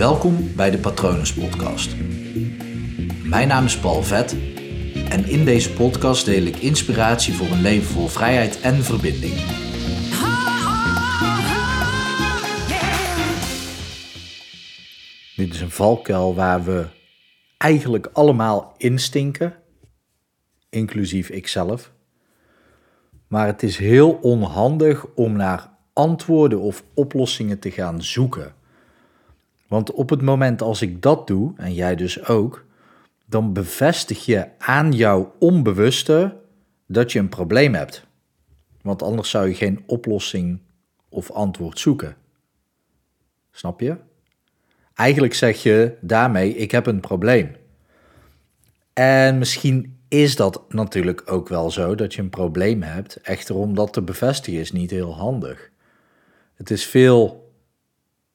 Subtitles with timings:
[0.00, 1.96] Welkom bij de Patronus Podcast.
[3.24, 4.32] Mijn naam is Paul Vet
[5.08, 9.34] en in deze podcast deel ik inspiratie voor een leven vol vrijheid en verbinding.
[15.36, 16.86] Dit is een valkuil waar we
[17.56, 19.54] eigenlijk allemaal instinken,
[20.70, 21.92] inclusief ikzelf.
[23.28, 28.58] Maar het is heel onhandig om naar antwoorden of oplossingen te gaan zoeken.
[29.70, 32.64] Want op het moment als ik dat doe, en jij dus ook,
[33.26, 36.36] dan bevestig je aan jouw onbewuste
[36.86, 38.06] dat je een probleem hebt.
[38.82, 40.60] Want anders zou je geen oplossing
[41.08, 42.16] of antwoord zoeken.
[43.50, 43.96] Snap je?
[44.94, 47.56] Eigenlijk zeg je daarmee: ik heb een probleem.
[48.92, 53.16] En misschien is dat natuurlijk ook wel zo dat je een probleem hebt.
[53.16, 55.70] Echter, om dat te bevestigen is niet heel handig.
[56.54, 57.39] Het is veel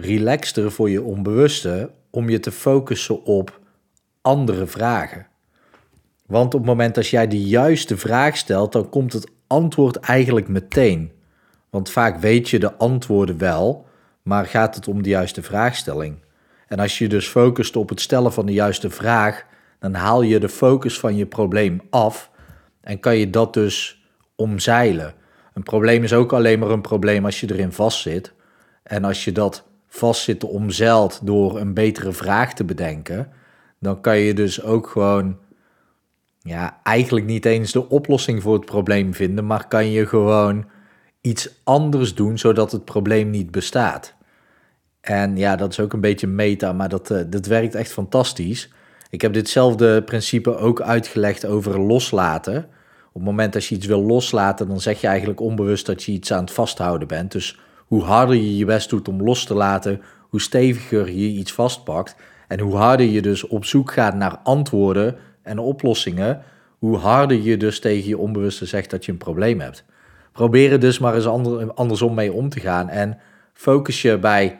[0.00, 3.60] relaxter voor je onbewuste om je te focussen op
[4.22, 5.26] andere vragen.
[6.26, 10.48] Want op het moment dat jij de juiste vraag stelt, dan komt het antwoord eigenlijk
[10.48, 11.12] meteen.
[11.70, 13.86] Want vaak weet je de antwoorden wel,
[14.22, 16.16] maar gaat het om de juiste vraagstelling.
[16.68, 19.44] En als je dus focust op het stellen van de juiste vraag,
[19.78, 22.30] dan haal je de focus van je probleem af
[22.80, 24.02] en kan je dat dus
[24.36, 25.14] omzeilen.
[25.54, 28.32] Een probleem is ook alleen maar een probleem als je erin vastzit.
[28.82, 33.32] En als je dat vastzitten omzeilt door een betere vraag te bedenken,
[33.80, 35.38] dan kan je dus ook gewoon,
[36.40, 40.66] ja, eigenlijk niet eens de oplossing voor het probleem vinden, maar kan je gewoon
[41.20, 44.14] iets anders doen zodat het probleem niet bestaat.
[45.00, 48.72] En ja, dat is ook een beetje meta, maar dat, uh, dat werkt echt fantastisch.
[49.10, 52.56] Ik heb ditzelfde principe ook uitgelegd over loslaten.
[53.08, 56.12] Op het moment dat je iets wil loslaten, dan zeg je eigenlijk onbewust dat je
[56.12, 57.32] iets aan het vasthouden bent.
[57.32, 57.58] Dus
[57.88, 62.16] hoe harder je je best doet om los te laten, hoe steviger je iets vastpakt.
[62.48, 66.42] En hoe harder je dus op zoek gaat naar antwoorden en oplossingen,
[66.78, 69.84] hoe harder je dus tegen je onbewuste zegt dat je een probleem hebt.
[70.32, 71.26] Probeer er dus maar eens
[71.74, 73.18] andersom mee om te gaan en
[73.52, 74.58] focus je bij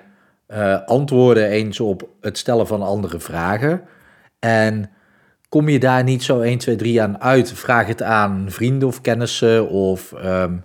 [0.48, 3.82] uh, antwoorden eens op het stellen van andere vragen.
[4.38, 4.91] En
[5.48, 9.00] kom je daar niet zo 1, 2, 3 aan uit, vraag het aan vrienden of
[9.00, 10.64] kennissen of um,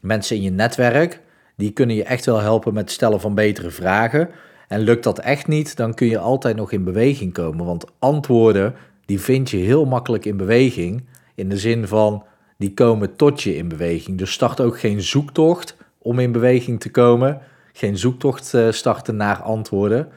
[0.00, 1.20] mensen in je netwerk.
[1.56, 4.30] Die kunnen je echt wel helpen met het stellen van betere vragen.
[4.68, 7.66] En lukt dat echt niet, dan kun je altijd nog in beweging komen.
[7.66, 8.74] Want antwoorden,
[9.06, 11.04] die vind je heel makkelijk in beweging.
[11.34, 12.24] In de zin van,
[12.58, 14.18] die komen tot je in beweging.
[14.18, 17.40] Dus start ook geen zoektocht om in beweging te komen.
[17.72, 20.08] Geen zoektocht eh, starten naar antwoorden.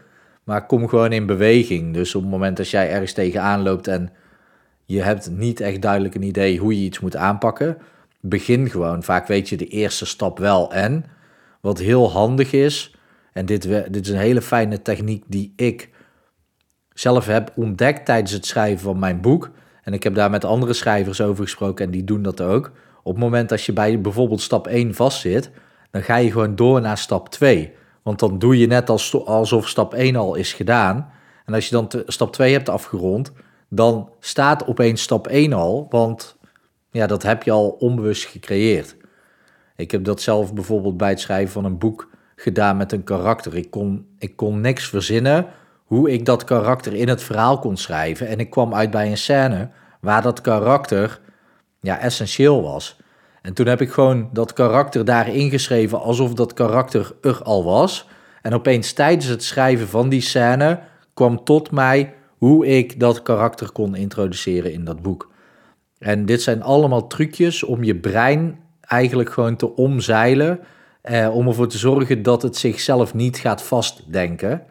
[0.44, 1.94] Maar kom gewoon in beweging.
[1.94, 4.12] Dus op het moment dat jij ergens tegenaan loopt en
[4.86, 7.78] je hebt niet echt duidelijk een idee hoe je iets moet aanpakken,
[8.20, 9.04] begin gewoon.
[9.04, 11.06] Vaak weet je de eerste stap wel en.
[11.62, 12.96] Wat heel handig is,
[13.34, 15.90] en dit, dit is een hele fijne techniek die ik
[16.94, 19.52] zelf heb ontdekt tijdens het schrijven van mijn boek.
[19.84, 22.72] En ik heb daar met andere schrijvers over gesproken en die doen dat ook.
[23.04, 25.52] Op het moment dat je bij bijvoorbeeld stap 1 vastzit,
[25.92, 27.74] dan ga je gewoon door naar stap 2.
[28.04, 28.90] Want dan doe je net
[29.26, 31.12] alsof stap 1 al is gedaan.
[31.46, 33.32] En als je dan stap 2 hebt afgerond,
[33.70, 36.38] dan staat opeens stap 1 al, want
[36.92, 38.96] ja, dat heb je al onbewust gecreëerd.
[39.78, 43.56] Ik heb dat zelf bijvoorbeeld bij het schrijven van een boek gedaan met een karakter.
[43.56, 45.46] Ik kon, ik kon niks verzinnen
[45.84, 48.28] hoe ik dat karakter in het verhaal kon schrijven.
[48.28, 49.70] En ik kwam uit bij een scène
[50.02, 51.20] waar dat karakter
[51.82, 53.00] ja, essentieel was.
[53.42, 58.08] En toen heb ik gewoon dat karakter daar ingeschreven alsof dat karakter er al was.
[58.42, 60.80] En opeens tijdens het schrijven van die scène
[61.14, 65.32] kwam tot mij hoe ik dat karakter kon introduceren in dat boek.
[66.00, 70.60] En dit zijn allemaal trucjes om je brein eigenlijk gewoon te omzeilen.
[71.02, 74.64] Eh, om ervoor te zorgen dat het zichzelf niet gaat vastdenken.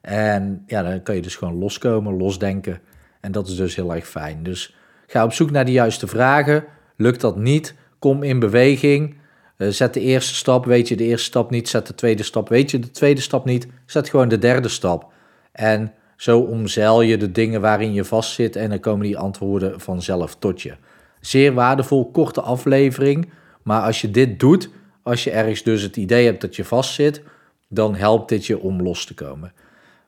[0.00, 2.80] En ja, dan kan je dus gewoon loskomen, losdenken.
[3.20, 4.42] En dat is dus heel erg fijn.
[4.42, 6.64] Dus ga op zoek naar de juiste vragen.
[6.96, 7.74] Lukt dat niet?
[7.98, 9.16] Kom in beweging.
[9.56, 11.68] Uh, zet de eerste stap, weet je de eerste stap niet.
[11.68, 13.66] Zet de tweede stap, weet je de tweede stap niet.
[13.86, 15.12] Zet gewoon de derde stap.
[15.52, 20.36] En zo omzeil je de dingen waarin je vastzit en dan komen die antwoorden vanzelf
[20.38, 20.74] tot je.
[21.20, 23.30] Zeer waardevol, korte aflevering.
[23.68, 24.70] Maar als je dit doet,
[25.02, 27.22] als je ergens dus het idee hebt dat je vastzit,
[27.68, 29.52] dan helpt dit je om los te komen.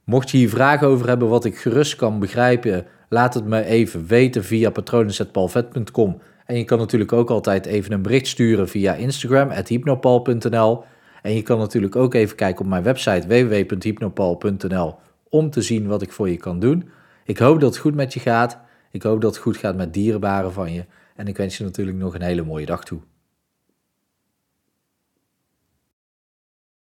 [0.04, 4.06] Mocht je hier vragen over hebben wat ik gerust kan begrijpen, laat het me even
[4.06, 6.20] weten via patronen.palvet.com.
[6.46, 10.84] En je kan natuurlijk ook altijd even een bericht sturen via Instagram, hypnopal.nl.
[11.22, 14.94] En je kan natuurlijk ook even kijken op mijn website www.hypnopal.nl
[15.28, 16.88] om te zien wat ik voor je kan doen.
[17.24, 18.58] Ik hoop dat het goed met je gaat.
[18.90, 20.84] Ik hoop dat het goed gaat met dierenbaren van je.
[21.16, 23.00] En ik wens je natuurlijk nog een hele mooie dag toe.